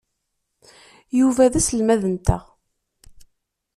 [1.19, 2.43] Yuba d aselmad-nteɣ.